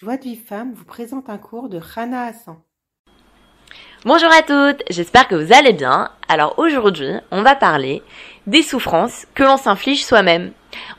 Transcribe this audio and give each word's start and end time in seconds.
Joie 0.00 0.16
de 0.16 0.32
femme 0.36 0.74
vous 0.74 0.84
présente 0.84 1.28
un 1.28 1.38
cours 1.38 1.68
de 1.68 1.80
Rana 1.82 2.26
Hassan. 2.26 2.58
Bonjour 4.04 4.30
à 4.30 4.42
toutes, 4.42 4.84
j'espère 4.88 5.26
que 5.26 5.34
vous 5.34 5.52
allez 5.52 5.72
bien. 5.72 6.12
Alors 6.28 6.56
aujourd'hui, 6.56 7.14
on 7.32 7.42
va 7.42 7.56
parler 7.56 8.04
des 8.46 8.62
souffrances 8.62 9.26
que 9.34 9.42
l'on 9.42 9.56
s'inflige 9.56 10.04
soi-même. 10.04 10.52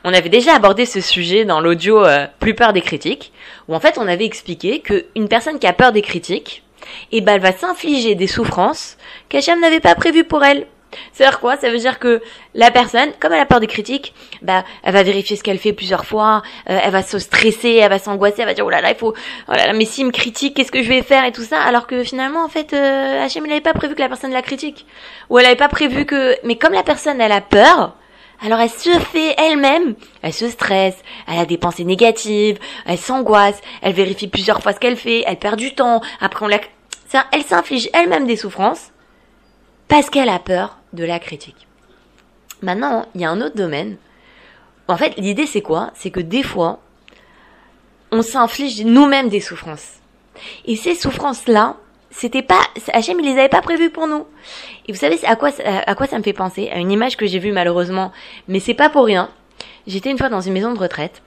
On 0.04 0.12
avait 0.12 0.28
déjà 0.28 0.54
abordé 0.54 0.84
ce 0.84 1.00
sujet 1.00 1.46
dans 1.46 1.62
l'audio 1.62 2.04
euh, 2.04 2.26
Plus 2.40 2.54
peur 2.54 2.74
des 2.74 2.82
critiques, 2.82 3.32
où 3.68 3.74
en 3.74 3.80
fait 3.80 3.96
on 3.96 4.06
avait 4.06 4.26
expliqué 4.26 4.80
qu'une 4.80 5.28
personne 5.30 5.58
qui 5.58 5.66
a 5.66 5.72
peur 5.72 5.92
des 5.92 6.02
critiques, 6.02 6.62
eh 7.10 7.22
ben 7.22 7.36
elle 7.36 7.40
va 7.40 7.52
s'infliger 7.52 8.16
des 8.16 8.26
souffrances 8.26 8.98
qu'Hachem 9.30 9.60
n'avait 9.60 9.80
pas 9.80 9.94
prévues 9.94 10.24
pour 10.24 10.44
elle. 10.44 10.66
Ça 11.12 11.24
veut 11.24 11.30
dire 11.30 11.40
quoi? 11.40 11.56
Ça 11.56 11.70
veut 11.70 11.78
dire 11.78 11.98
que 11.98 12.20
la 12.54 12.70
personne, 12.70 13.10
comme 13.20 13.32
elle 13.32 13.40
a 13.40 13.46
peur 13.46 13.60
des 13.60 13.66
critiques, 13.66 14.14
bah, 14.42 14.64
elle 14.82 14.92
va 14.92 15.02
vérifier 15.02 15.36
ce 15.36 15.42
qu'elle 15.42 15.58
fait 15.58 15.72
plusieurs 15.72 16.04
fois, 16.04 16.42
euh, 16.68 16.78
elle 16.82 16.90
va 16.90 17.02
se 17.02 17.18
stresser, 17.18 17.74
elle 17.74 17.90
va 17.90 17.98
s'angoisser, 17.98 18.42
elle 18.42 18.46
va 18.46 18.54
dire 18.54 18.66
oh 18.66 18.70
là 18.70 18.80
là, 18.80 18.90
il 18.90 18.96
faut, 18.96 19.14
oh 19.48 19.52
là 19.52 19.66
là, 19.66 19.72
mais 19.72 19.84
si 19.84 20.04
me 20.04 20.10
critique, 20.10 20.56
qu'est-ce 20.56 20.72
que 20.72 20.82
je 20.82 20.88
vais 20.88 21.02
faire 21.02 21.24
et 21.24 21.32
tout 21.32 21.42
ça, 21.42 21.60
alors 21.60 21.86
que 21.86 22.02
finalement, 22.02 22.44
en 22.44 22.48
fait, 22.48 22.72
euh, 22.72 23.24
Hachem, 23.24 23.46
n'avait 23.46 23.60
pas 23.60 23.74
prévu 23.74 23.94
que 23.94 24.00
la 24.00 24.08
personne 24.08 24.32
la 24.32 24.42
critique, 24.42 24.86
ou 25.28 25.38
elle 25.38 25.44
n'avait 25.44 25.56
pas 25.56 25.68
prévu 25.68 26.04
que, 26.04 26.36
mais 26.44 26.56
comme 26.56 26.72
la 26.72 26.82
personne, 26.82 27.20
elle 27.20 27.32
a 27.32 27.40
peur, 27.40 27.96
alors 28.42 28.60
elle 28.60 28.70
se 28.70 28.98
fait 28.98 29.34
elle-même, 29.38 29.94
elle 30.22 30.32
se 30.32 30.48
stresse, 30.48 30.96
elle 31.28 31.38
a 31.38 31.46
des 31.46 31.58
pensées 31.58 31.84
négatives, 31.84 32.58
elle 32.86 32.98
s'angoisse, 32.98 33.60
elle 33.82 33.92
vérifie 33.92 34.28
plusieurs 34.28 34.62
fois 34.62 34.72
ce 34.72 34.80
qu'elle 34.80 34.96
fait, 34.96 35.24
elle 35.26 35.38
perd 35.38 35.56
du 35.56 35.74
temps, 35.74 36.00
après 36.20 36.44
on 36.44 36.48
la, 36.48 36.58
elle 37.32 37.42
s'inflige 37.42 37.90
elle-même 37.92 38.26
des 38.26 38.36
souffrances 38.36 38.92
parce 39.88 40.08
qu'elle 40.08 40.28
a 40.28 40.38
peur 40.38 40.79
de 40.92 41.04
la 41.04 41.18
critique. 41.18 41.66
Maintenant, 42.62 43.06
il 43.14 43.20
y 43.20 43.24
a 43.24 43.30
un 43.30 43.40
autre 43.40 43.56
domaine. 43.56 43.96
En 44.88 44.96
fait, 44.96 45.14
l'idée 45.16 45.46
c'est 45.46 45.62
quoi? 45.62 45.90
C'est 45.94 46.10
que 46.10 46.20
des 46.20 46.42
fois, 46.42 46.80
on 48.12 48.22
s'inflige 48.22 48.84
nous-mêmes 48.84 49.28
des 49.28 49.40
souffrances. 49.40 49.94
Et 50.64 50.76
ces 50.76 50.94
souffrances-là, 50.94 51.76
c'était 52.10 52.42
pas, 52.42 52.60
Hachem, 52.92 53.20
il 53.20 53.26
les 53.26 53.38
avait 53.38 53.48
pas 53.48 53.62
prévues 53.62 53.90
pour 53.90 54.06
nous. 54.06 54.26
Et 54.86 54.92
vous 54.92 54.98
savez 54.98 55.18
à 55.24 55.36
quoi, 55.36 55.50
à 55.64 55.94
quoi 55.94 56.06
ça 56.06 56.18
me 56.18 56.24
fait 56.24 56.32
penser? 56.32 56.68
À 56.70 56.78
une 56.78 56.90
image 56.90 57.16
que 57.16 57.26
j'ai 57.26 57.38
vue 57.38 57.52
malheureusement, 57.52 58.12
mais 58.48 58.58
c'est 58.58 58.74
pas 58.74 58.90
pour 58.90 59.04
rien. 59.04 59.30
J'étais 59.86 60.10
une 60.10 60.18
fois 60.18 60.28
dans 60.28 60.40
une 60.40 60.52
maison 60.52 60.72
de 60.72 60.78
retraite 60.78 61.22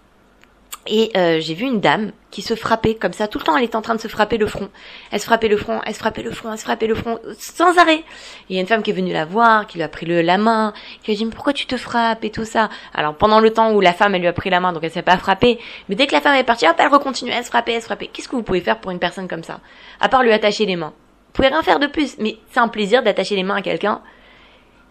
et 0.86 1.12
euh, 1.16 1.40
j'ai 1.40 1.54
vu 1.54 1.66
une 1.66 1.80
dame 1.80 2.12
qui 2.30 2.42
se 2.42 2.56
frappait 2.56 2.96
comme 2.96 3.14
ça 3.14 3.28
tout 3.28 3.38
le 3.38 3.44
temps. 3.44 3.56
Elle 3.56 3.64
était 3.64 3.76
en 3.76 3.82
train 3.82 3.96
de 3.96 4.02
se 4.02 4.08
frapper 4.08 4.38
le 4.38 4.48
front. 4.48 4.70
Elle 5.12 5.20
se 5.20 5.26
frappait 5.26 5.48
le 5.48 5.56
front, 5.56 5.80
elle 5.86 5.94
se 5.94 6.00
frappait 6.00 6.24
le 6.24 6.32
front, 6.32 6.52
elle 6.52 6.58
se 6.58 6.64
frappait 6.64 6.88
le 6.88 6.96
front 6.96 7.20
sans 7.38 7.78
arrêt. 7.78 8.04
Il 8.50 8.56
y 8.56 8.60
a 8.60 8.62
une 8.62 8.68
femme 8.68 8.84
qui 8.84 8.92
est 8.92 8.94
venue 8.94 9.14
la 9.14 9.26
voir, 9.26 9.68
qui 9.68 9.78
lui 9.78 9.84
a 9.84 9.88
pris 9.88 10.06
le, 10.06 10.22
la 10.22 10.38
main, 10.38 10.74
qui 11.04 11.12
a 11.12 11.16
dit 11.16 11.26
mais 11.26 11.32
pourquoi 11.32 11.54
tu 11.54 11.66
te 11.66 11.78
frappes 11.78 12.24
et 12.26 12.32
tout 12.32 12.46
ça? 12.46 12.70
Alors 12.94 13.16
pendant 13.16 13.40
le 13.40 13.52
temps 13.52 13.72
où 13.72 13.80
la 13.80 13.94
femme 13.94 14.16
elle 14.16 14.22
lui 14.22 14.28
a 14.28 14.34
pris 14.34 14.50
la 14.50 14.60
main, 14.60 14.74
donc 14.74 14.84
elle 14.84 14.92
s'est 14.92 15.02
pas 15.02 15.18
frappée. 15.18 15.60
Mais 15.88 15.96
dès 15.96 16.08
que 16.08 16.14
la 16.14 16.22
femme 16.22 16.36
est 16.36 16.44
partie, 16.44 16.68
hop, 16.68 16.76
elle 16.78 16.88
recontinue, 16.88 17.32
elle 17.32 17.44
se 17.44 17.50
frappait, 17.50 17.74
elle 17.74 17.82
se 17.82 17.86
frappait. 17.86 18.08
Qu'est-ce 18.08 18.28
que 18.28 18.36
vous 18.36 18.44
pouvez 18.44 18.62
faire 18.62 18.80
pour 18.80 18.92
une 18.92 19.00
personne 19.00 19.28
comme 19.28 19.44
ça? 19.44 19.60
À 20.00 20.10
part 20.10 20.24
lui 20.24 20.34
attacher 20.34 20.66
les 20.66 20.76
mains. 20.76 20.94
Vous 21.28 21.34
pouvez 21.34 21.48
rien 21.48 21.64
faire 21.64 21.80
de 21.80 21.88
plus. 21.88 22.18
Mais 22.20 22.38
c'est 22.52 22.60
un 22.60 22.68
plaisir 22.68 23.04
d'attacher 23.04 23.36
les 23.36 23.44
mains 23.44 23.56
à 23.56 23.62
quelqu'un. 23.62 24.02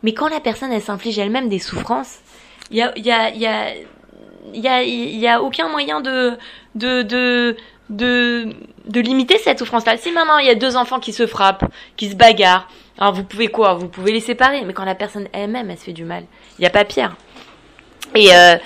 Mais 0.03 0.15
quand 0.15 0.29
la 0.29 0.41
personne 0.41 0.73
elle 0.73 0.83
s'inflige 0.83 1.19
elle-même 1.19 1.49
des 1.49 1.59
souffrances, 1.59 2.19
il 2.71 2.79
y 2.79 2.83
a, 2.83 2.93
y 2.99 3.11
a, 3.11 3.31
y 3.31 3.47
a 3.47 3.67
il 4.55 4.61
y 4.61 4.69
a, 4.69 4.83
y 4.83 5.27
a 5.27 5.43
aucun 5.43 5.69
moyen 5.69 6.01
de, 6.01 6.33
de, 6.75 7.03
de, 7.03 7.57
de, 7.91 8.49
de 8.87 9.01
limiter 9.01 9.39
cette 9.39 9.59
souffrance-là. 9.59 9.97
Si 9.97 10.11
maintenant 10.13 10.39
il 10.39 10.47
y 10.47 10.51
a 10.51 10.55
deux 10.55 10.77
enfants 10.77 11.01
qui 11.01 11.13
se 11.13 11.27
frappent, 11.27 11.65
qui 11.97 12.11
se 12.11 12.17
bagarrent, 12.17 12.69
alors 12.99 13.15
vous 13.15 13.25
pouvez 13.25 13.49
quoi? 13.49 13.75
Vous 13.75 13.89
pouvez 13.89 14.13
les 14.13 14.21
séparer. 14.21 14.63
Mais 14.65 14.73
quand 14.73 14.85
la 14.85 14.95
personne 14.95 15.29
elle-même, 15.33 15.71
elle 15.71 15.79
se 15.79 15.85
fait 15.85 15.93
du 15.93 16.05
mal, 16.05 16.25
il 16.59 16.63
n'y 16.63 16.67
a 16.67 16.71
pas 16.71 16.85
pire. 16.85 17.15
Et, 18.15 18.35
euh, 18.35 18.57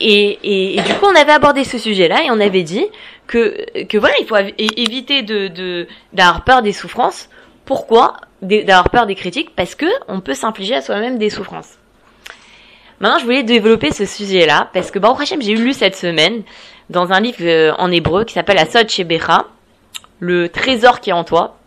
et, 0.00 0.38
et, 0.42 0.78
et, 0.78 0.82
du 0.82 0.94
coup, 0.94 1.06
on 1.06 1.14
avait 1.14 1.32
abordé 1.32 1.62
ce 1.62 1.78
sujet-là 1.78 2.24
et 2.24 2.30
on 2.32 2.40
avait 2.40 2.64
dit 2.64 2.84
que, 3.28 3.84
que 3.84 3.96
voilà, 3.96 4.16
il 4.18 4.26
faut 4.26 4.34
éviter 4.58 5.22
de, 5.22 5.86
d'avoir 6.12 6.42
peur 6.42 6.62
des 6.62 6.72
souffrances. 6.72 7.28
Pourquoi? 7.64 8.16
D'avoir 8.42 8.90
peur 8.90 9.06
des 9.06 9.14
critiques? 9.14 9.54
Parce 9.54 9.76
que 9.76 9.86
on 10.08 10.20
peut 10.20 10.34
s'infliger 10.34 10.74
à 10.74 10.82
soi-même 10.82 11.16
des 11.18 11.30
souffrances. 11.30 11.78
Maintenant, 13.00 13.18
je 13.18 13.24
voulais 13.24 13.44
développer 13.44 13.92
ce 13.92 14.04
sujet-là 14.04 14.70
parce 14.72 14.90
que 14.90 14.98
Baruch 14.98 15.20
Hashem, 15.20 15.40
j'ai 15.40 15.54
lu 15.54 15.72
cette 15.72 15.94
semaine 15.94 16.42
dans 16.90 17.12
un 17.12 17.20
livre 17.20 17.38
euh, 17.42 17.72
en 17.78 17.92
hébreu 17.92 18.24
qui 18.24 18.34
s'appelle 18.34 18.58
Asod 18.58 18.88
Shebecha, 18.88 19.46
le 20.18 20.48
trésor 20.48 21.00
qui 21.00 21.10
est 21.10 21.12
en 21.12 21.22
toi, 21.22 21.58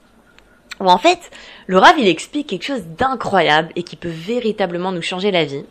où 0.82 0.90
en 0.90 0.98
fait, 0.98 1.32
le 1.68 1.78
Rav, 1.78 1.98
il 1.98 2.08
explique 2.08 2.48
quelque 2.48 2.66
chose 2.66 2.84
d'incroyable 2.98 3.70
et 3.76 3.84
qui 3.84 3.96
peut 3.96 4.10
véritablement 4.10 4.92
nous 4.92 5.02
changer 5.02 5.32
la 5.32 5.46
vie. 5.46 5.64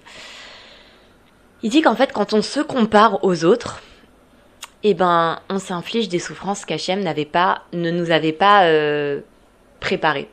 Il 1.63 1.71
dit 1.71 1.83
qu'en 1.83 1.95
fait, 1.95 2.13
quand 2.13 2.33
on 2.33 2.41
se 2.41 2.61
compare 2.61 3.23
aux 3.23 3.45
autres, 3.45 3.83
eh 4.83 4.95
ben, 4.95 5.41
on 5.51 5.59
s'inflige 5.59 6.09
des 6.09 6.19
souffrances 6.19 6.65
qu'Hachem 6.65 7.01
n'avait 7.01 7.27
pas, 7.27 7.63
ne 7.75 7.91
nous 7.91 8.11
avait 8.11 8.33
pas 8.33 8.65
euh, 8.65 9.21
préparées. 9.79 10.31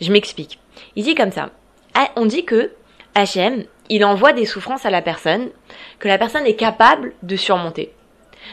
Je 0.00 0.10
m'explique. 0.10 0.58
Il 0.96 1.04
dit 1.04 1.14
comme 1.14 1.30
ça. 1.30 1.50
Ah, 1.94 2.08
on 2.16 2.26
dit 2.26 2.44
que 2.44 2.72
Hachem, 3.14 3.64
il 3.88 4.04
envoie 4.04 4.32
des 4.32 4.46
souffrances 4.46 4.86
à 4.86 4.90
la 4.90 5.02
personne 5.02 5.48
que 5.98 6.08
la 6.08 6.18
personne 6.18 6.46
est 6.46 6.56
capable 6.56 7.12
de 7.22 7.36
surmonter. 7.36 7.92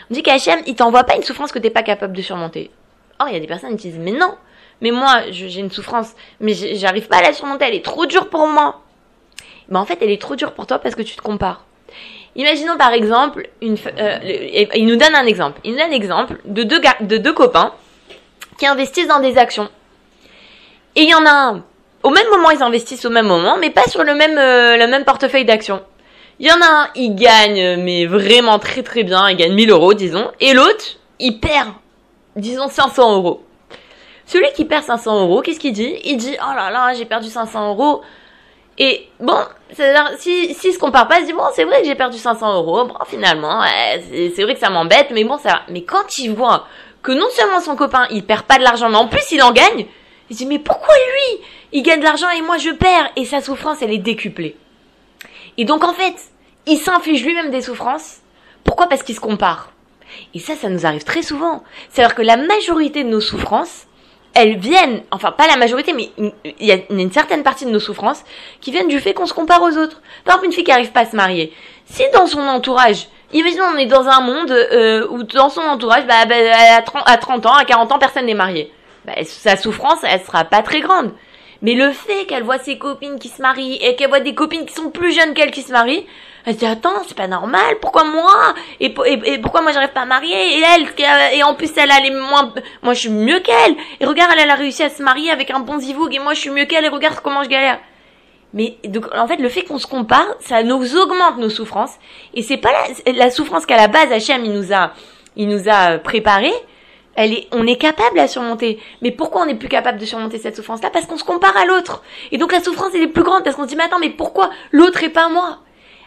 On 0.09 0.13
dit 0.13 0.23
qu'Hachem, 0.23 0.59
il 0.65 0.75
t'envoie 0.75 1.03
pas 1.03 1.15
une 1.15 1.23
souffrance 1.23 1.51
que 1.51 1.59
t'es 1.59 1.69
pas 1.69 1.83
capable 1.83 2.15
de 2.15 2.21
surmonter. 2.21 2.71
Or, 3.19 3.27
il 3.29 3.33
y 3.33 3.37
a 3.37 3.39
des 3.39 3.47
personnes 3.47 3.77
qui 3.77 3.89
disent, 3.89 3.99
mais 3.99 4.11
non, 4.11 4.35
mais 4.81 4.91
moi, 4.91 5.23
j'ai 5.29 5.59
une 5.59 5.71
souffrance, 5.71 6.13
mais 6.39 6.53
j'arrive 6.53 7.07
pas 7.07 7.17
à 7.17 7.21
la 7.21 7.33
surmonter, 7.33 7.65
elle 7.65 7.75
est 7.75 7.85
trop 7.85 8.05
dure 8.05 8.29
pour 8.29 8.47
moi. 8.47 8.81
Ben, 9.69 9.79
en 9.79 9.85
fait, 9.85 9.99
elle 10.01 10.11
est 10.11 10.21
trop 10.21 10.35
dure 10.35 10.53
pour 10.53 10.67
toi 10.67 10.79
parce 10.79 10.95
que 10.95 11.01
tu 11.01 11.15
te 11.15 11.21
compares. 11.21 11.63
Imaginons 12.35 12.77
par 12.77 12.91
exemple, 12.93 13.47
euh, 13.61 14.67
il 14.75 14.85
nous 14.87 14.95
donne 14.95 15.13
un 15.15 15.25
exemple. 15.25 15.61
Il 15.63 15.71
nous 15.71 15.77
donne 15.77 15.91
un 15.91 15.95
exemple 15.95 16.39
de 16.45 16.63
deux, 16.63 16.81
de 17.01 17.17
deux 17.17 17.33
copains 17.33 17.73
qui 18.57 18.65
investissent 18.65 19.07
dans 19.07 19.19
des 19.19 19.37
actions. 19.37 19.69
Et 20.95 21.03
il 21.03 21.09
y 21.09 21.13
en 21.13 21.25
a 21.25 21.31
un 21.31 21.63
au 22.03 22.09
même 22.09 22.27
moment, 22.29 22.51
ils 22.51 22.61
investissent 22.61 23.05
au 23.05 23.09
même 23.09 23.27
moment, 23.27 23.57
mais 23.59 23.69
pas 23.69 23.83
sur 23.83 24.03
le 24.03 24.13
même, 24.13 24.37
euh, 24.37 24.77
le 24.77 24.87
même 24.87 25.05
portefeuille 25.05 25.45
d'actions. 25.45 25.81
Il 26.39 26.47
y 26.47 26.51
en 26.51 26.61
a 26.61 26.65
un, 26.65 26.89
il 26.95 27.15
gagne, 27.15 27.81
mais 27.81 28.05
vraiment 28.05 28.59
très 28.59 28.83
très 28.83 29.03
bien, 29.03 29.29
il 29.29 29.37
gagne 29.37 29.53
1000 29.53 29.69
euros, 29.71 29.93
disons, 29.93 30.29
et 30.39 30.53
l'autre, 30.53 30.97
il 31.19 31.39
perd, 31.39 31.69
disons, 32.35 32.67
500 32.67 33.15
euros. 33.17 33.43
Celui 34.25 34.51
qui 34.53 34.65
perd 34.65 34.83
500 34.83 35.21
euros, 35.21 35.41
qu'est-ce 35.41 35.59
qu'il 35.59 35.73
dit? 35.73 35.95
Il 36.03 36.17
dit, 36.17 36.35
oh 36.41 36.55
là 36.55 36.69
là, 36.71 36.93
j'ai 36.93 37.05
perdu 37.05 37.29
500 37.29 37.69
euros. 37.69 38.01
Et 38.77 39.07
bon, 39.19 39.37
c'est-à-dire, 39.71 40.17
si, 40.17 40.53
si 40.55 40.73
se 40.73 40.79
compare 40.79 41.07
pas, 41.07 41.19
il 41.19 41.21
se 41.21 41.27
dit, 41.27 41.33
bon, 41.33 41.43
c'est 41.53 41.63
vrai 41.63 41.81
que 41.81 41.87
j'ai 41.87 41.95
perdu 41.95 42.17
500 42.17 42.55
euros, 42.55 42.85
bon, 42.85 42.95
finalement, 43.05 43.61
c'est 44.11 44.43
vrai 44.43 44.55
que 44.55 44.59
ça 44.59 44.69
m'embête, 44.69 45.07
mais 45.11 45.23
bon, 45.23 45.37
ça 45.37 45.49
va. 45.49 45.61
Mais 45.69 45.83
quand 45.83 46.17
il 46.17 46.33
voit 46.33 46.65
que 47.03 47.11
non 47.11 47.27
seulement 47.31 47.59
son 47.59 47.75
copain, 47.75 48.07
il 48.09 48.25
perd 48.25 48.43
pas 48.43 48.57
de 48.57 48.63
l'argent, 48.63 48.89
mais 48.89 48.95
en 48.97 49.07
plus 49.07 49.31
il 49.31 49.43
en 49.43 49.51
gagne, 49.51 49.85
il 50.29 50.35
dit, 50.35 50.45
mais 50.45 50.59
pourquoi 50.59 50.93
lui? 50.95 51.45
Il 51.71 51.83
gagne 51.83 51.99
de 51.99 52.05
l'argent 52.05 52.29
et 52.29 52.41
moi 52.41 52.57
je 52.57 52.69
perds 52.69 53.11
et 53.15 53.25
sa 53.25 53.41
souffrance, 53.41 53.81
elle 53.81 53.91
est 53.91 53.97
décuplée. 53.97 54.55
Et 55.57 55.65
donc 55.65 55.83
en 55.83 55.93
fait, 55.93 56.15
il 56.65 56.77
s'inflige 56.77 57.23
lui-même 57.23 57.51
des 57.51 57.61
souffrances. 57.61 58.17
Pourquoi? 58.63 58.87
Parce 58.87 59.03
qu'il 59.03 59.15
se 59.15 59.19
compare. 59.19 59.71
Et 60.33 60.39
ça, 60.39 60.55
ça 60.55 60.69
nous 60.69 60.85
arrive 60.85 61.03
très 61.03 61.23
souvent. 61.23 61.63
C'est-à-dire 61.89 62.15
que 62.15 62.21
la 62.21 62.37
majorité 62.37 63.03
de 63.03 63.09
nos 63.09 63.21
souffrances, 63.21 63.87
elles 64.33 64.57
viennent, 64.57 65.03
enfin 65.11 65.31
pas 65.31 65.47
la 65.47 65.57
majorité, 65.57 65.93
mais 65.93 66.11
il 66.17 66.65
y 66.65 66.71
a 66.71 66.77
une 66.89 67.11
certaine 67.11 67.43
partie 67.43 67.65
de 67.65 67.71
nos 67.71 67.79
souffrances 67.79 68.23
qui 68.61 68.71
viennent 68.71 68.87
du 68.87 68.99
fait 68.99 69.13
qu'on 69.13 69.25
se 69.25 69.33
compare 69.33 69.61
aux 69.61 69.77
autres. 69.77 70.01
Par 70.25 70.35
exemple, 70.35 70.45
une 70.45 70.51
fille 70.53 70.63
qui 70.63 70.71
arrive 70.71 70.91
pas 70.91 71.01
à 71.01 71.05
se 71.05 71.15
marier. 71.15 71.53
Si 71.85 72.03
dans 72.13 72.25
son 72.25 72.39
entourage, 72.39 73.07
imaginons 73.31 73.65
on 73.73 73.77
est 73.77 73.85
dans 73.85 74.07
un 74.07 74.21
monde 74.21 74.51
euh, 74.51 75.07
où 75.09 75.23
dans 75.23 75.49
son 75.49 75.61
entourage, 75.61 76.05
bah, 76.07 76.25
bah 76.25 76.35
à, 76.77 76.81
30, 76.81 77.03
à 77.05 77.17
30 77.17 77.45
ans, 77.45 77.53
à 77.53 77.65
40 77.65 77.91
ans, 77.91 77.99
personne 77.99 78.25
n'est 78.25 78.33
marié 78.33 78.71
bah, 79.05 79.13
sa 79.23 79.57
souffrance, 79.57 79.99
elle 80.03 80.21
sera 80.21 80.45
pas 80.45 80.61
très 80.61 80.81
grande. 80.81 81.11
Mais 81.63 81.75
le 81.75 81.91
fait 81.91 82.25
qu'elle 82.25 82.43
voit 82.43 82.59
ses 82.59 82.77
copines 82.77 83.17
qui 83.19 83.29
se 83.29 83.41
marient 83.41 83.77
et 83.81 83.95
qu'elle 83.95 84.09
voit 84.09 84.19
des 84.19 84.35
copines 84.35 84.65
qui 84.65 84.73
sont 84.73 84.89
plus 84.89 85.13
jeunes 85.13 85.33
qu'elle 85.33 85.51
qui 85.51 85.61
se 85.61 85.71
marient, 85.71 86.05
elle 86.45 86.55
se 86.55 86.59
dit 86.59 86.65
attends 86.65 87.01
c'est 87.07 87.15
pas 87.15 87.27
normal 87.27 87.77
pourquoi 87.79 88.03
moi 88.03 88.53
et, 88.81 88.89
pourquoi 88.89 89.61
moi 89.61 89.71
j'arrive 89.71 89.93
pas 89.93 90.01
à 90.01 90.05
marier 90.05 90.57
et 90.57 90.61
elle 90.61 90.85
et 91.33 91.41
en 91.41 91.55
plus 91.55 91.71
elle 91.77 91.89
a 91.89 92.01
les 92.01 92.11
moins 92.11 92.53
moi 92.81 92.93
je 92.93 92.99
suis 92.99 93.09
mieux 93.09 93.39
qu'elle. 93.39 93.75
Et 94.01 94.05
regarde 94.05 94.33
elle, 94.37 94.49
a 94.49 94.55
réussi 94.55 94.83
à 94.83 94.89
se 94.89 95.01
marier 95.01 95.31
avec 95.31 95.51
un 95.51 95.61
bon 95.61 95.79
zivoug 95.79 96.13
et 96.13 96.19
moi 96.19 96.33
je 96.33 96.41
suis 96.41 96.49
mieux 96.49 96.65
qu'elle 96.65 96.83
et 96.83 96.89
regarde 96.89 97.21
comment 97.23 97.43
je 97.43 97.49
galère. 97.49 97.79
Mais 98.53 98.75
donc 98.83 99.05
en 99.15 99.25
fait 99.25 99.37
le 99.37 99.47
fait 99.47 99.63
qu'on 99.63 99.79
se 99.79 99.87
compare 99.87 100.27
ça 100.41 100.63
nous 100.63 100.97
augmente 100.97 101.37
nos 101.37 101.49
souffrances. 101.49 101.95
Et 102.33 102.41
c'est 102.41 102.57
pas 102.57 102.71
la, 103.05 103.13
la 103.13 103.31
souffrance 103.31 103.65
qu'à 103.65 103.77
la 103.77 103.87
base 103.87 104.11
Hachem 104.11 104.43
il 104.43 104.51
nous 104.51 104.73
a 104.73 104.91
il 105.37 105.47
nous 105.47 105.69
a 105.69 105.97
préparé 105.97 106.51
elle 107.15 107.33
est, 107.33 107.47
on 107.51 107.67
est 107.67 107.77
capable 107.77 108.19
à 108.19 108.27
surmonter. 108.27 108.79
Mais 109.01 109.11
pourquoi 109.11 109.43
on 109.43 109.45
n'est 109.45 109.55
plus 109.55 109.69
capable 109.69 109.99
de 109.99 110.05
surmonter 110.05 110.37
cette 110.37 110.55
souffrance-là? 110.55 110.89
Parce 110.91 111.05
qu'on 111.05 111.17
se 111.17 111.23
compare 111.23 111.55
à 111.57 111.65
l'autre. 111.65 112.03
Et 112.31 112.37
donc 112.37 112.51
la 112.51 112.61
souffrance, 112.61 112.89
elle 112.95 113.03
est 113.03 113.07
plus 113.07 113.23
grande 113.23 113.43
parce 113.43 113.55
qu'on 113.55 113.63
se 113.63 113.69
dit, 113.69 113.75
mais 113.75 113.83
attends, 113.83 113.99
mais 113.99 114.09
pourquoi 114.09 114.49
l'autre 114.71 115.03
et 115.03 115.09
pas 115.09 115.29
moi? 115.29 115.59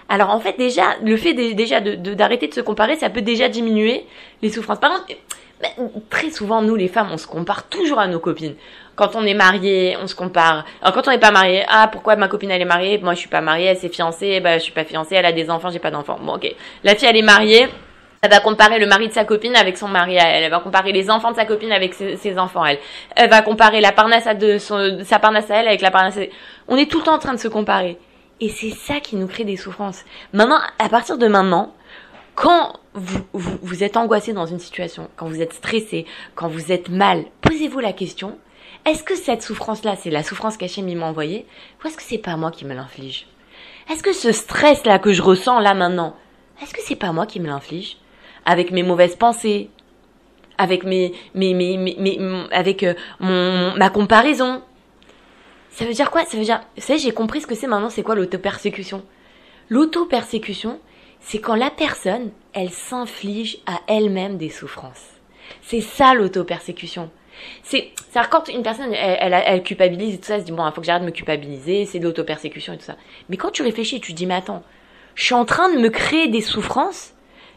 Alors 0.08 0.30
en 0.30 0.40
fait, 0.40 0.56
déjà, 0.56 0.96
le 1.02 1.16
fait 1.16 1.34
déjà 1.34 1.80
de, 1.80 1.94
d'arrêter 2.14 2.48
de, 2.48 2.54
se 2.54 2.60
comparer, 2.60 2.96
ça 2.96 3.10
peut 3.10 3.22
déjà 3.22 3.48
diminuer 3.48 4.06
les 4.42 4.50
souffrances. 4.50 4.78
Par 4.78 4.90
contre, 4.92 5.06
très 6.10 6.30
souvent, 6.30 6.62
nous, 6.62 6.76
les 6.76 6.88
femmes, 6.88 7.08
on 7.12 7.18
se 7.18 7.26
compare 7.26 7.68
toujours 7.68 7.98
à 7.98 8.06
nos 8.06 8.20
copines. 8.20 8.54
Quand 8.94 9.16
on 9.16 9.24
est 9.24 9.34
marié, 9.34 9.96
on 10.00 10.06
se 10.06 10.14
compare. 10.14 10.64
Alors, 10.80 10.94
quand 10.94 11.08
on 11.08 11.10
n'est 11.10 11.18
pas 11.18 11.30
marié, 11.30 11.64
ah, 11.68 11.88
pourquoi 11.90 12.16
ma 12.16 12.28
copine, 12.28 12.50
elle 12.50 12.62
est 12.62 12.66
mariée, 12.66 12.98
moi, 12.98 13.14
je 13.14 13.20
suis 13.20 13.28
pas 13.28 13.40
mariée, 13.40 13.66
elle 13.66 13.76
s'est 13.76 13.88
fiancée, 13.88 14.40
bah, 14.40 14.58
je 14.58 14.62
suis 14.62 14.72
pas 14.72 14.84
fiancée, 14.84 15.16
elle 15.16 15.26
a 15.26 15.32
des 15.32 15.50
enfants, 15.50 15.70
j'ai 15.70 15.78
pas 15.78 15.90
d'enfants. 15.90 16.18
Bon, 16.20 16.34
ok. 16.34 16.54
La 16.84 16.94
fille, 16.94 17.08
elle 17.08 17.16
est 17.16 17.22
mariée, 17.22 17.68
Elle 18.22 18.30
va 18.30 18.40
comparer 18.40 18.78
le 18.78 18.86
mari 18.86 19.08
de 19.08 19.12
sa 19.12 19.24
copine 19.24 19.54
avec 19.54 19.76
son 19.76 19.88
mari 19.88 20.18
à 20.18 20.28
elle. 20.28 20.44
Elle 20.44 20.50
va 20.50 20.60
comparer 20.60 20.92
les 20.92 21.10
enfants 21.10 21.30
de 21.30 21.36
sa 21.36 21.44
copine 21.44 21.72
avec 21.72 21.94
ses, 21.94 22.38
enfants 22.38 22.62
à 22.62 22.72
elle. 22.72 22.78
Elle 23.14 23.30
va 23.30 23.42
comparer 23.42 23.80
la 23.80 23.92
parnasse 23.92 24.26
de, 24.38 24.58
sa 24.58 25.18
parnasse 25.18 25.50
à 25.50 25.56
elle 25.56 25.68
avec 25.68 25.80
la 25.80 25.90
parnasse. 25.90 26.18
On 26.68 26.76
est 26.76 26.90
tout 26.90 26.98
le 26.98 27.04
temps 27.04 27.14
en 27.14 27.18
train 27.18 27.34
de 27.34 27.40
se 27.40 27.48
comparer. 27.48 27.98
Et 28.40 28.48
c'est 28.48 28.70
ça 28.70 29.00
qui 29.00 29.16
nous 29.16 29.26
crée 29.26 29.44
des 29.44 29.56
souffrances. 29.56 30.04
Maintenant, 30.32 30.58
à 30.78 30.88
partir 30.88 31.18
de 31.18 31.26
maintenant, 31.26 31.74
quand 32.34 32.74
vous, 32.94 33.20
vous, 33.32 33.84
êtes 33.84 33.96
angoissé 33.96 34.32
dans 34.32 34.46
une 34.46 34.58
situation, 34.58 35.08
quand 35.16 35.26
vous 35.26 35.40
êtes 35.40 35.54
stressé, 35.54 36.04
quand 36.34 36.48
vous 36.48 36.72
êtes 36.72 36.88
mal, 36.88 37.24
posez-vous 37.40 37.80
la 37.80 37.92
question 37.92 38.38
est-ce 38.86 39.02
que 39.02 39.16
cette 39.16 39.42
souffrance-là, 39.42 39.96
c'est 39.96 40.10
la 40.10 40.22
souffrance 40.22 40.56
qu'Hachem 40.56 40.92
m'a 40.94 41.06
envoyée 41.06 41.44
Ou 41.82 41.88
est-ce 41.88 41.96
que 41.96 42.04
c'est 42.04 42.18
pas 42.18 42.36
moi 42.36 42.52
qui 42.52 42.64
me 42.64 42.72
l'inflige? 42.72 43.26
Est-ce 43.90 44.04
que 44.04 44.12
ce 44.12 44.30
stress-là 44.30 45.00
que 45.00 45.12
je 45.12 45.22
ressens 45.22 45.58
là 45.58 45.74
maintenant, 45.74 46.14
est-ce 46.62 46.72
que 46.72 46.80
c'est 46.80 46.94
pas 46.94 47.10
moi 47.10 47.26
qui 47.26 47.40
me 47.40 47.48
l'inflige? 47.48 47.96
Avec 48.46 48.70
mes 48.70 48.82
mauvaises 48.82 49.16
pensées, 49.16 49.68
avec 50.58 50.84
mes, 50.84 51.12
mes, 51.34 51.54
mes, 51.54 51.76
mes, 51.76 52.18
avec 52.50 52.82
euh, 52.82 52.94
mon, 53.20 53.76
ma 53.76 53.90
comparaison. 53.90 54.62
Ça 55.70 55.84
veut 55.84 55.92
dire 55.92 56.10
quoi? 56.10 56.24
Ça 56.24 56.38
veut 56.38 56.44
dire, 56.44 56.60
vous 56.76 56.82
savez, 56.82 56.98
j'ai 56.98 57.12
compris 57.12 57.42
ce 57.42 57.46
que 57.46 57.54
c'est 57.54 57.66
maintenant, 57.66 57.90
c'est 57.90 58.02
quoi 58.02 58.14
l'auto-persécution? 58.14 59.02
L'auto-persécution, 59.68 60.80
c'est 61.20 61.38
quand 61.38 61.54
la 61.54 61.70
personne, 61.70 62.30
elle 62.54 62.70
s'inflige 62.70 63.58
à 63.66 63.80
elle-même 63.88 64.38
des 64.38 64.48
souffrances. 64.48 65.04
C'est 65.60 65.82
ça 65.82 66.14
l'auto-persécution. 66.14 67.10
C'est, 67.62 67.90
ça 68.10 68.24
quand 68.24 68.48
une 68.48 68.62
personne, 68.62 68.94
elle, 68.94 69.34
elle, 69.34 69.62
culpabilise 69.62 70.14
et 70.14 70.18
tout 70.18 70.24
ça, 70.24 70.36
elle 70.36 70.40
se 70.40 70.46
dit, 70.46 70.52
bon, 70.52 70.66
il 70.66 70.72
faut 70.72 70.80
que 70.80 70.86
j'arrête 70.86 71.02
de 71.02 71.06
me 71.06 71.12
culpabiliser, 71.12 71.84
c'est 71.84 71.98
de 71.98 72.04
l'auto-persécution 72.04 72.72
et 72.72 72.78
tout 72.78 72.84
ça. 72.84 72.96
Mais 73.28 73.36
quand 73.36 73.50
tu 73.50 73.62
réfléchis, 73.62 74.00
tu 74.00 74.14
dis, 74.14 74.24
mais 74.24 74.34
attends, 74.34 74.62
je 75.14 75.24
suis 75.24 75.34
en 75.34 75.44
train 75.44 75.70
de 75.70 75.78
me 75.78 75.90
créer 75.90 76.28
des 76.28 76.40
souffrances 76.40 77.12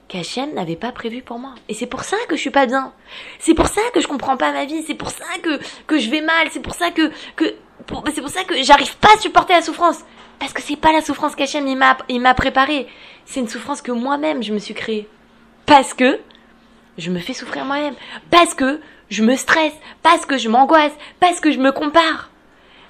qu'Hachem 0.10 0.54
n'avait 0.54 0.76
pas 0.76 0.92
prévues 0.92 1.22
pour 1.22 1.40
moi. 1.40 1.56
Et 1.70 1.74
c'est 1.74 1.86
pour 1.86 2.04
ça 2.04 2.18
que 2.28 2.36
je 2.36 2.42
suis 2.42 2.50
pas 2.50 2.66
bien. 2.66 2.92
C'est 3.40 3.54
pour 3.54 3.68
ça 3.68 3.82
que 3.94 4.02
je 4.02 4.08
comprends 4.08 4.36
pas 4.36 4.52
ma 4.52 4.66
vie. 4.66 4.84
C'est 4.86 4.96
pour 4.96 5.12
ça 5.12 5.24
que, 5.42 5.60
que 5.88 5.98
je 5.98 6.10
vais 6.10 6.22
mal. 6.22 6.50
C'est 6.52 6.60
pour 6.60 6.74
ça 6.74 6.92
que, 6.92 7.10
que, 7.38 7.46
c'est 8.14 8.22
pour 8.22 8.30
ça 8.30 8.44
que 8.44 8.62
j'arrive 8.62 8.98
pas 8.98 9.14
à 9.16 9.20
supporter 9.20 9.54
la 9.54 9.62
souffrance. 9.62 10.00
Parce 10.40 10.52
que 10.52 10.62
c'est 10.62 10.76
pas 10.76 10.92
la 10.92 11.02
souffrance 11.02 11.36
qu'Hachem 11.36 11.66
il 11.68 11.78
m'a, 11.78 11.98
il 12.10 12.20
m'a 12.20 12.34
préparée. 12.34 12.88
C'est 13.26 13.40
une 13.40 13.48
souffrance 13.48 13.82
que 13.82 13.92
moi-même 13.92 14.44
je 14.44 14.52
me 14.52 14.60
suis 14.60 14.74
créée. 14.74 15.08
Parce 15.66 15.94
que 15.94 16.20
je 16.98 17.12
me 17.12 17.20
fais 17.20 17.34
souffrir 17.34 17.64
moi-même. 17.64 17.96
Parce 18.32 18.54
que 18.56 18.82
je 19.10 19.24
me 19.24 19.36
stresse, 19.36 19.74
parce 20.02 20.26
que 20.26 20.38
je 20.38 20.50
m'angoisse, 20.50 20.94
parce 21.20 21.40
que 21.40 21.52
je 21.52 21.60
me 21.60 21.72
compare. 21.72 22.30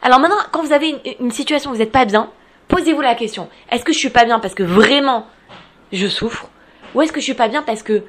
Alors 0.02 0.20
maintenant, 0.20 0.38
quand 0.52 0.64
vous 0.64 0.74
avez 0.74 0.96
une, 1.20 1.32
situation 1.32 1.72
où 1.72 1.74
vous 1.74 1.80
n'êtes 1.80 1.92
pas 1.92 2.06
bien, 2.06 2.30
posez-vous 2.68 3.02
la 3.02 3.16
question. 3.16 3.50
Est-ce 3.70 3.84
que 3.84 3.92
je 3.92 3.98
suis 3.98 4.10
pas 4.10 4.26
bien 4.26 4.40
parce 4.40 4.54
que 4.54 4.64
vraiment 4.64 5.28
je 5.92 6.08
souffre? 6.08 6.50
Ou 6.96 7.02
est-ce 7.02 7.12
que 7.12 7.20
je 7.20 7.26
suis 7.26 7.34
pas 7.34 7.48
bien 7.48 7.62
parce 7.64 7.84
que 7.84 8.04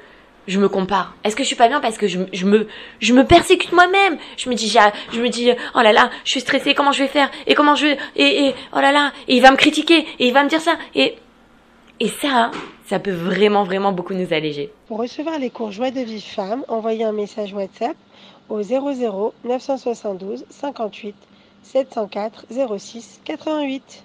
je 0.47 0.59
me 0.59 0.67
compare? 0.69 1.15
Est-ce 1.23 1.35
que 1.35 1.43
je 1.43 1.47
suis 1.47 1.55
pas 1.55 1.67
bien 1.67 1.79
parce 1.79 1.97
que 1.97 2.07
je, 2.07 2.17
me 2.45 2.67
je 2.99 3.13
me 3.13 3.25
persécute 3.25 3.71
moi-même? 3.71 4.17
Je 4.37 4.49
me 4.49 4.55
dis 4.55 4.67
je 4.67 5.21
me 5.21 5.29
dis 5.29 5.51
oh 5.75 5.81
là 5.81 5.93
là, 5.93 6.09
je 6.23 6.31
suis 6.31 6.41
stressée, 6.41 6.73
comment 6.73 6.91
je 6.91 7.03
vais 7.03 7.09
faire? 7.09 7.29
Et 7.47 7.53
comment 7.53 7.75
je 7.75 7.87
et, 8.15 8.45
et 8.45 8.55
oh 8.73 8.79
là 8.79 8.91
là, 8.91 9.11
il 9.27 9.41
va 9.41 9.51
me 9.51 9.57
critiquer 9.57 9.99
et 10.19 10.27
il 10.27 10.33
va 10.33 10.43
me 10.43 10.49
dire 10.49 10.61
ça 10.61 10.75
et 10.95 11.15
et 11.99 12.07
ça, 12.07 12.49
ça 12.87 12.97
peut 12.97 13.11
vraiment, 13.11 13.63
vraiment 13.63 13.91
beaucoup 13.91 14.15
nous 14.15 14.33
alléger. 14.33 14.71
Pour 14.87 14.97
recevoir 14.97 15.37
les 15.37 15.51
cours 15.51 15.71
Joie 15.71 15.91
de 15.91 16.01
vie 16.01 16.19
femme, 16.19 16.65
envoyez 16.67 17.03
un 17.03 17.11
message 17.11 17.53
WhatsApp 17.53 17.95
au 18.49 18.63
00 18.63 19.33
972 19.43 20.45
58 20.49 21.15
704 21.63 22.45
06 22.77 23.21
88. 23.23 24.03